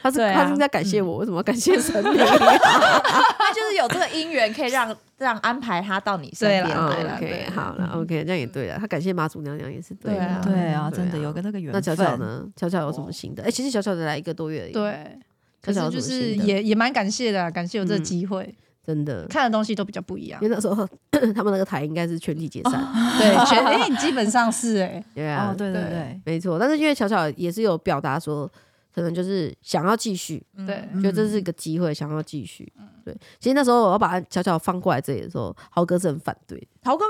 [0.04, 2.18] 他是、啊他是在感谢我，为什么要感谢神明？
[2.24, 7.16] 他就是有这个姻缘，可以让让安排他到你身边对了。
[7.16, 8.78] OK，好了，OK，这样也对了。
[8.78, 10.20] 他感谢妈祖娘娘也是对的。
[10.20, 11.82] 对啊对啊，真的有个那个缘那。
[11.82, 12.46] 巧巧呢？
[12.56, 13.42] 巧巧有什么心得？
[13.44, 15.20] 哎、其实巧巧的来一个多月而已。，对，
[15.62, 20.48] 可是就是也也蛮感谢的啊，感谢有这个嗯机会，真的，看的东西都比较不一样因。
[20.48, 20.88] 为那时候
[21.34, 22.74] 他们那个台应该是全体解散。
[23.18, 26.60] 对，全哎，基本上是哎，对啊，哦，对对对对，没错。
[26.60, 28.48] 但是因为巧巧也是有表达说，
[28.94, 32.72] 可能就是想要继续，对，觉得这是一个机会，想要继续。
[33.04, 36.62] 对，其实那时候我要把巧巧放过来这里的时候，豪哥是很反对。
[36.84, 37.10] 豪哥好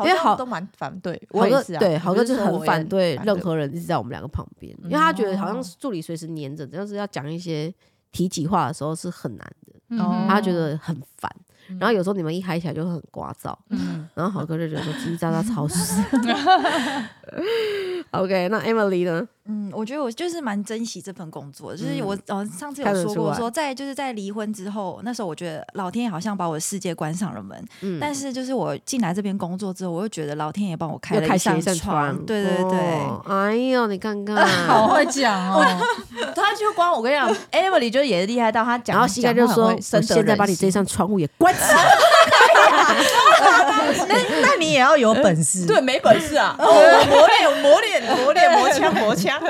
[0.00, 1.78] 因为豪像都蛮反对，豪哥我也是啊。
[1.78, 7.72] 对豪哥就是很反对任何人一直在我们两个旁边，因为他觉得好像哦助理随时黏着，要是要讲一些
[8.10, 11.30] 提起话的时候是很难的，嗯他觉得很烦。
[11.36, 16.02] 嗯然后有时候你们一嗨起来就会很聒噪，嗯，然后豪哥就觉得说叽叽喳喳吵死。
[18.10, 19.26] OK，那 Emily 呢？
[19.46, 35.64] 嗯，我觉得我就是蛮珍惜这份工作，就是嗯我呃上次有说过，说在就是在离婚之后，那时候我觉得老天爷好像把我的世界关上了门，嗯但是就是我进来这边工作之后，我又觉得老天爷帮我开了一扇窗，窗，对对对，哦哎呦，你看 看，好会讲哦，
[36.36, 41.84] 他就光我跟你讲，Emily 就也是厉害到他讲，然后膝盖就说：“我深现在把你这扇窗户也关起来。
[44.08, 46.64] 那那你也要有本事， 对没本事啊，哦
[47.10, 49.40] 磨练磨练磨练磨枪磨枪，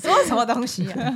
[0.00, 1.14] 说什么东西啊？”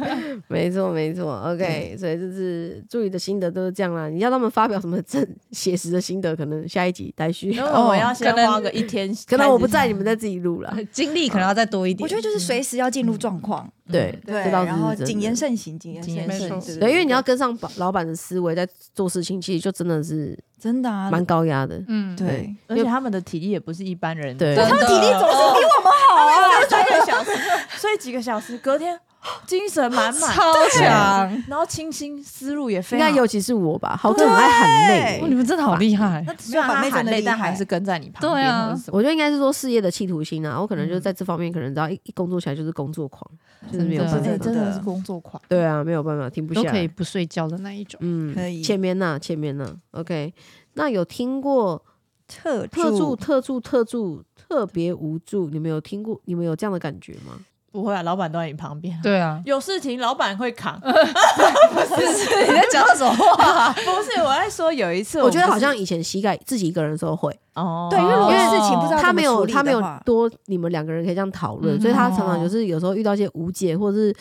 [0.49, 1.41] 没错，没错。
[1.47, 4.09] OK，所以就是助理的心得都是这样啦。
[4.09, 7.59] 你要他们发表什么正写实的心得，可能下一集待续。
[7.59, 10.77] 我要先花个一天，可能我不在，你们再自己录了。
[10.93, 12.05] 精力可能要再多一点。
[12.05, 21.83] 我觉得就是随时要进入状况，对，对，这倒是然后谨言慎行，谨言慎行，对，因为你要跟上老板的思维，在做事情，其实就真的是真的啊，蛮高压的。
[21.89, 22.26] 嗯，对，
[22.67, 27.31] 而且他们的体力也不是一般人，对他们，体力总是比我们好啊，三个小时
[27.79, 28.99] 睡几个小时，隔天
[29.45, 31.43] 精神满满，超强。
[31.49, 35.29] 然后清新，思路也非常该尤其是我吧，好多人爱喊累哦。
[35.29, 38.33] 你们真的好厉害，那虽然他喊累，但还是跟在你旁边。
[38.33, 43.29] 对啊我觉得应该是说事业的企图心啊，我可能就在这方面，可能只要一一工作起来就是工作狂，
[43.73, 44.45] 就是没有办真的法。
[44.45, 45.43] 真的真的是工作狂。
[45.49, 46.67] 对啊，没有办法，停不下来。
[46.67, 47.99] 都可以不睡觉的那一种。
[48.03, 50.33] 嗯，可以前面呢，前面呢，OK。
[50.75, 51.83] 那有听过
[52.27, 55.49] 特特助、特助、特助特别无助？
[55.51, 56.21] 你们有听过？
[56.25, 57.39] 你们有这样的感觉吗？
[57.73, 58.99] 不会啊，老板都在你旁边。
[59.03, 63.71] 对啊，有事情老板会扛， 不是你在讲什么话？
[63.85, 74.15] 不是我在说有一次我觉得好像以前膝盖自己一个人的时候会，哦，对，因为如果因为事情不知道他没有他没有多你们两个人可以这样讨论，嗯所以他常常哦就是有时候遇到一些无解或者是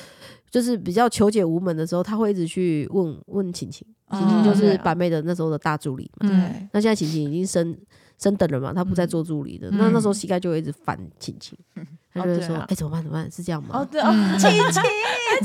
[0.55, 6.29] 就是比较求解无门的时候，他会一直去问问晴晴，晴晴哦就是板妹的那时候的大助理嘛。
[6.29, 7.77] 嗯对，那现在晴晴已经升
[8.17, 9.69] 升等了嘛，她不再做助理的。
[9.69, 11.57] 嗯那那时候膝盖就会一直烦晴晴，
[12.13, 13.03] 他就会说：“哦对啊哎、怎么办？
[13.03, 13.29] 怎么办？
[13.29, 14.07] 是这样吗？”哦对哦，
[14.39, 14.61] 亲亲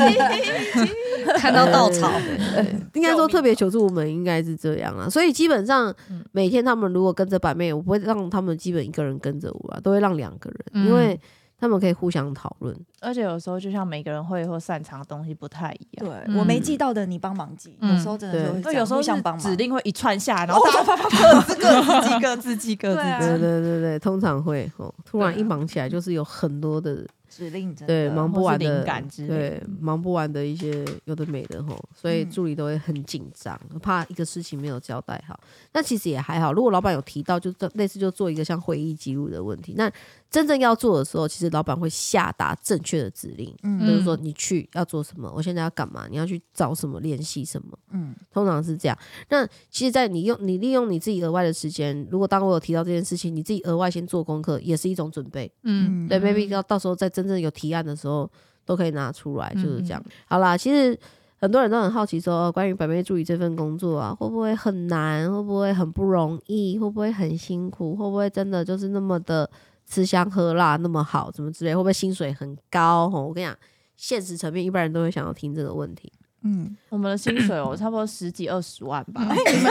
[0.06, 0.94] 亲
[1.38, 2.08] 看到稻草，
[2.54, 5.10] 对应该说特别求助无门应该是这样啊。
[5.10, 11.18] 所以基本上嗯每天他们如果跟着板妹，我不会让他们基本一个人跟着我啊，都会让两个人，嗯因为
[11.60, 12.76] 他们可以互相讨论。
[13.00, 16.24] 而且有时候就像每个人会或擅长的东西不太一样。
[16.26, 19.56] 对我没记到的，你帮忙记，有时候真的那有时候指。
[19.60, 23.38] 令会一串下， 然后大家 各自各自记各自记各自对啊对。
[23.38, 35.38] 对对对，通常会哦，突然一忙起来，就是有很多的指令真的对忙不完的灵感之类对忙不完的一些有的没的吼，所以嗯助理都会很紧张，怕一个事情没有交代好。
[35.74, 39.90] 那其实也还好，如果老板有提到，就类似就做一个像会议记录的问题，那
[40.30, 47.76] 真正要做的时候，其实老板会下达正确的指令，嗯就是说你去要做什么，我现在要干嘛，你要去找什么联系什么。
[47.92, 48.96] 嗯通常是这样。
[49.28, 55.50] 那其实，在你用你利用你自己额外的时间，如果当我有提到这件事情，你自己额外先做功课，也是一种准备。
[55.64, 58.30] 嗯对，maybe 到到时候在真正有提案的时候，
[58.64, 60.00] 都可以拿出来，就是这样。
[60.06, 60.96] 嗯好啦，其实
[61.38, 65.28] 很多人都很好奇说，关于百倍助理这份工作啊，会不会很难？
[65.28, 66.78] 会不会很不容易？
[66.78, 67.96] 会不会很辛苦？
[67.96, 69.50] 会不会真的就是那么的
[69.90, 71.72] 吃香喝辣，那么好，怎么之类？
[71.74, 73.10] 会不会薪水很高？
[73.10, 73.56] 吼，我跟你讲，
[73.96, 76.12] 现实层面一般人都会想要听这个问题。
[76.42, 79.62] 嗯，我们的薪水哦，差不多十几二十万吧，哎，我跟你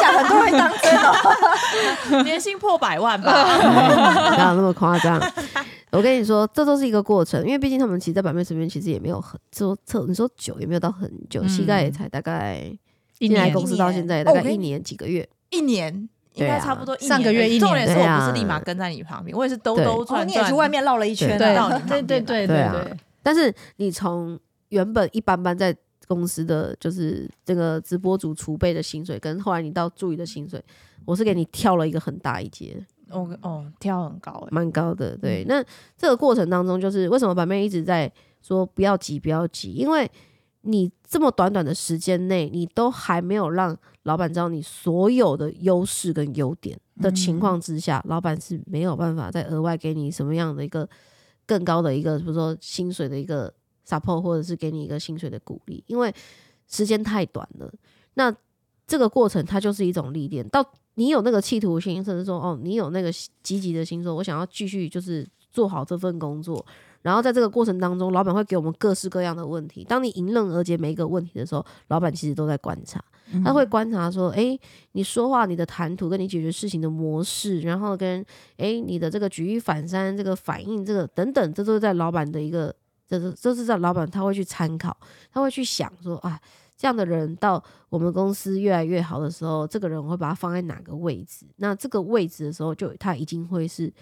[0.00, 2.22] 讲，很多人当真哦。
[2.24, 3.30] 年薪破百万吧。
[4.36, 5.20] 哪有那么夸张？
[5.92, 12.68] 我跟你说，这都是一个过程，因为毕竟他们其实，在版面身边其实也没有很说测，你说久也没有到很久，嗯膝盖也才大概
[13.20, 15.28] 一来公司到现在大概一年几个月。
[15.50, 25.74] 一年应该差不多一年上个月一年重点是我不是立马跟在你旁边，我也是兜兜转转，你也去外面绕了一圈对啊，到你对对对对但是你从原本一般般在
[26.06, 30.62] 公司的就是这个直播主储备的薪水，跟后来你到助理的薪水，
[31.04, 35.14] 我是给你跳了一个很大一阶，哦哦，跳很高哎，蛮高的。
[35.18, 35.46] 对，嗯。
[35.48, 35.64] 那
[35.98, 40.10] 这个过程当中，就是为什么板妹一直在说不要急，不要急，因为
[40.62, 50.86] 你这么短短的时间内，你都还没有让老板知道你所有的优势跟优点的情况之下，老板是没有办法再额外给你什么样的一个
[51.46, 53.52] 更高的一个，比如说薪水的一个
[53.86, 56.14] support，或者是给你一个薪水的鼓励，因为
[56.66, 57.72] 时间太短了。
[58.14, 58.34] 那
[58.86, 60.62] 这个过程它就是一种历练，到
[60.96, 63.10] 你有那个企图心，甚至说哦，你有那个
[63.42, 66.66] 积极的心，说我想要继续就是做好这份工作。
[67.02, 69.84] 然后在这个过程当中，老板会给我们各式各样的问题。
[69.84, 73.02] 当你迎刃而解每一个问题的时候，老板其实都在观察，
[73.44, 74.58] 他会观察说，诶，
[74.92, 78.24] 你说话、你的谈吐跟你解决事情的模式，然后跟
[78.56, 82.74] 诶你的这个举一反三、这个反应、这个等等，这都是在老板的一个，
[83.06, 84.96] 这是这是在老板他会去参考，
[85.32, 86.38] 他会去想说啊，
[86.76, 91.46] 这样的人到我们公司越来越好的时候，这个人我会把他放在哪个位置？
[91.56, 93.92] 那这个位置的时候，就他已经会是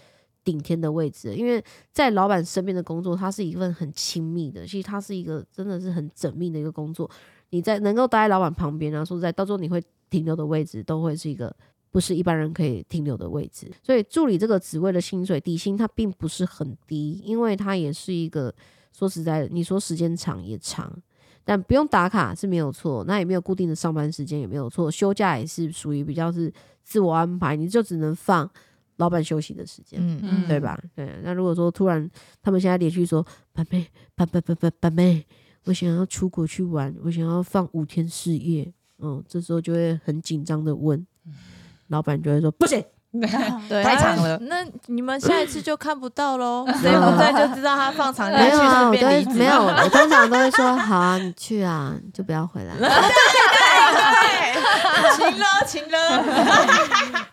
[0.47, 7.11] 顶天的位置，因为在老板身边的工作，它是一份很亲密的，其实它是一个真的是很缜密的一个工作。
[7.51, 11.53] 你在能够待在老板旁边啊，说在，到时候你会停留的位置都会是一个
[11.91, 13.69] 不是一般人可以停留的位置。
[13.83, 18.55] 所以助理这个职位的薪水底薪它并不是很低，因为它也是一个
[18.93, 20.93] 说实在的，你说时间长也长，
[21.45, 26.53] 但不用打卡是没有错，那也没有固定的上班时间也没有错，休假也是属于比较是
[26.85, 28.49] 自我安排，你就只能放
[28.97, 29.99] 老板休息的时间。
[30.01, 30.79] 嗯嗯对吧？
[30.95, 31.19] 对。
[31.23, 32.09] 那如果说突然
[32.43, 35.25] 他们现在连续说，板妹，板板板板板妹，
[35.65, 41.05] 我想要出国去玩，我想要放五天四夜，嗯，这时候就会很紧张的问，
[41.89, 42.83] 老板就会说不行，
[43.69, 49.31] 对，太长了那你们下一次就看不到喽， 谁不在就知道他放长假去 没有啊，我都顺便离职。
[49.39, 52.75] 没有，我通常都会说好啊，你去啊，你就不要回来。
[52.77, 52.97] 对对对
[55.17, 55.97] 晴了，晴了。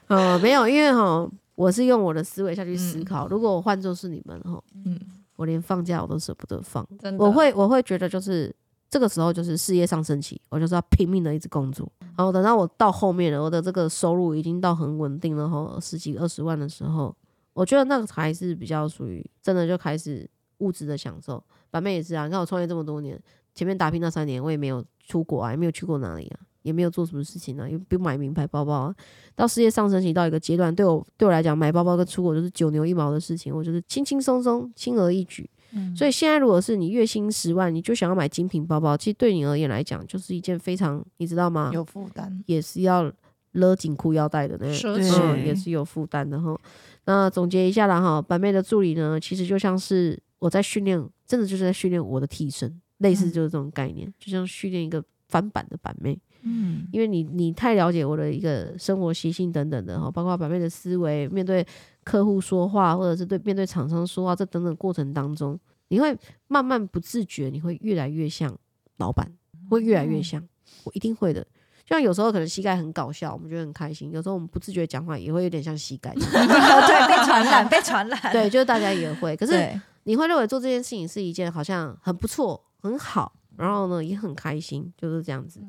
[0.07, 4.99] 哦，没有，因为哈，我是用我的思维下去思考，如果我换作是你们哈，嗯
[5.35, 6.87] 我连放假我都舍不得放。
[7.17, 8.55] 我会我会觉得就是
[8.89, 11.91] 这个时候就是事业上升期，我就是要拼命的一直工作。
[12.15, 17.15] 然后等到我到后面了，我的这个收入已经到很稳定了哈，十几二十万的时候，
[17.53, 21.43] 我觉得那个才是比较属于真的就开始物质的享受。
[21.71, 23.19] 板妹也是啊，你看我创业这么多年，
[23.53, 26.39] 前面打拼那三年，我也没有出国啊，也没有去过哪里啊。
[26.63, 28.95] 也没有做什么事情啊，也不买名牌包包啊。
[29.35, 35.49] 到事业上升期到一个阶段，对我对我来讲，买包包跟出国就是九牛一毛的事情，我就是轻轻松松、轻而易举。
[35.73, 41.69] 嗯所以现在如果是你月薪十万，你就想要买精品包包，其实对你而言来讲，就是一件非常你知道吗？
[41.73, 43.11] 有负担，也是要
[43.51, 46.57] 勒紧裤腰带的那奢嗯，侈也是有负担的哈。
[47.03, 52.79] 那总结一下啦哈，板妹的助理呢，其实就像是我在训练，真的就是在训练我的替身。
[53.03, 56.17] 类似就是这种概念，就像训练一个翻版的板妹。
[56.45, 61.65] 嗯，因为你你太了解我的一个生活习性等等的哈，包括板妹的思维，面对
[62.03, 68.53] 客户说话，或者是对面对厂商说话，这等等过程当中，你会慢慢不自觉，你会越来越像
[68.97, 69.31] 老板，
[69.69, 70.45] 会越来越像，
[70.83, 71.41] 我一定会的。
[71.85, 76.13] 就像有时候可能膝盖很搞笑，我们觉得很开心；有时候我们不自觉讲话也会有点像膝盖。
[76.15, 78.19] 对，被传染，被传染。
[78.31, 79.35] 对，就是大家也会。
[79.35, 85.59] 可是，你会认为做这件事情是一件好像很不错、很好，然后呢也很开心，就是这样子。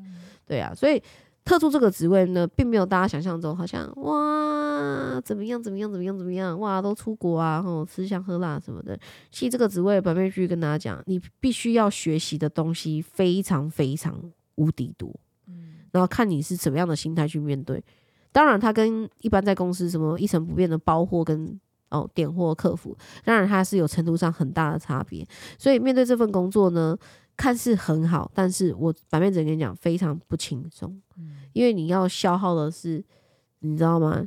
[0.45, 1.01] 对啊，所以
[1.43, 8.99] 特助这个职位呢，并没有大家想象中好像哇怎么样怎么样怎么样怎么样哇都出国啊，吼吃香喝辣什么的。
[9.31, 14.21] 其实这个职位，本妹去跟大家讲，你必须要学习的东西非常非常
[14.55, 15.09] 无敌多。
[15.91, 17.81] 然后看你是什么样的心态去面对。
[18.33, 21.57] 当然，它跟一般在公司什么一成不变的包货跟
[21.89, 25.25] 哦点货客服，当然它是有程度上很大的差别。
[25.57, 26.97] 所以面对这份工作呢，
[27.37, 31.01] 看似很好，但是我反面只能跟你讲，非常不轻松，
[31.53, 33.03] 因为你要消耗的是，
[33.59, 34.23] 你知道吗？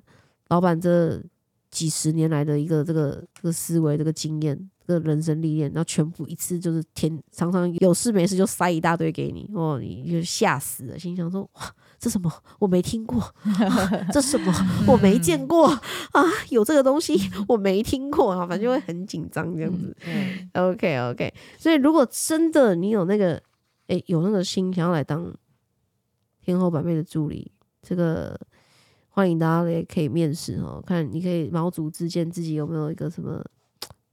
[0.48, 1.22] 老板这
[1.70, 12.32] 几十年来的一个这个这个思维、这个经验、这个人生历练，然后全部一次就是天，常常有事没事就塞一大堆给你，哦，你就吓死了，心想说哇，这什么？
[12.59, 14.53] 我没听过，啊这什么？
[14.89, 17.16] 我没见过啊，有这个东西
[17.47, 19.95] 我没听过啊，反正就会很紧张这样子。
[20.55, 23.41] OK OK，所以如果真的你有那个
[23.89, 25.32] 诶、有那个心想要来当
[26.43, 27.51] 天后版妹的助理，
[27.82, 28.39] 这个
[29.09, 33.45] 欢迎大家也可以面试哦，看你可以毛足自荐自己有没有一个什么，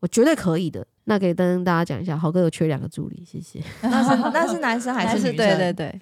[0.06, 0.86] 我绝对可以的。
[1.06, 3.60] 那可以跟大家讲一下，豪哥有缺两个助理，谢谢。
[3.82, 5.47] 那是那是男生还还是是女生？
[5.58, 6.01] 对对对，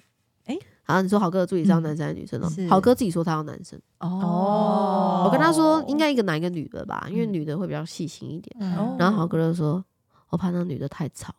[0.82, 2.46] 好，你说豪哥的助理是要男生还是女生哦？
[2.46, 8.54] 喔豪哥自己说他要男生，哦我跟他说应该一个男一个女的吧，因为女的会比较细心一点。
[8.60, 9.82] 嗯然后豪哥就说，
[10.28, 11.34] 我怕那女的太吵，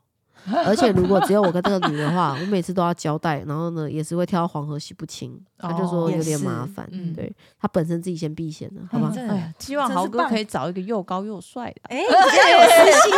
[0.66, 6.88] 而且如果只有我跟这个女的话， 我每次都要交代，然后呢也是会跳到黄河洗不清，他就说有点麻烦。
[7.16, 9.12] 对他本身自己先避嫌了，好吧？
[9.14, 13.14] 真的哎呀，希望豪哥可以找一个又高又帅的，哎，比较有私心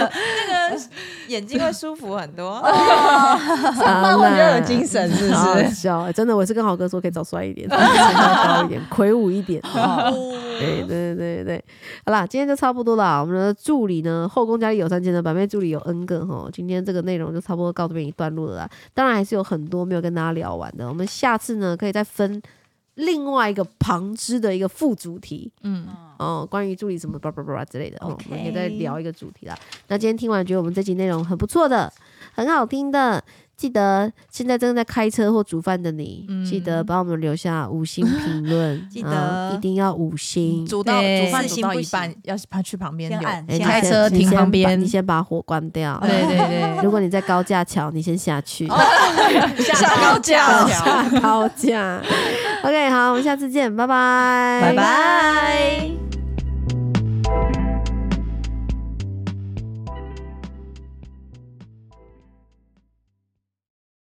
[0.00, 0.10] 啊，
[0.48, 0.80] 那个
[1.28, 2.60] 眼睛会舒服很多。
[2.62, 5.34] 上班比较有精神，是不
[5.70, 6.12] 是？
[6.14, 9.60] 真的，我是跟豪哥说可以找帅一点，身高高一点，魁梧一点。
[10.60, 11.64] 对 对对对，
[12.04, 13.20] 好啦，今天就差不多啦。
[13.20, 16.48] 我们的助理呢，后宫佳丽有三千的版面助理有 N 个哈。
[16.52, 18.70] 今天这个内容就差不多告这边一段落了啦。
[18.94, 22.40] 当然还是有很多没有跟大家聊完的，我们下次呢可以再分
[22.96, 25.50] 另外一个旁支的一个副主题。
[25.62, 25.86] 嗯，
[26.18, 29.58] 哦，关于助理什么叭叭叭叭之类的，哦，我们可以再聊一个主题啦。
[29.88, 31.90] 那今天听完，觉得我们这集内容很不错的，
[32.34, 33.22] 很好听的，
[33.60, 40.64] 记得现在正在开车或煮饭的你，记得帮我们留下五星评论， 记啊得一定要五星。
[40.64, 43.20] 煮到煮饭煮到一半，要爬去旁边留。
[43.20, 45.98] 先按开车停你先把旁边你先把火关掉。
[46.00, 48.66] 对 对对， 如果你在高架桥，你先下去。
[48.66, 48.74] 下
[50.00, 52.00] 高架下高架。
[52.62, 56.09] OK，好，我们下次见，拜拜，拜拜。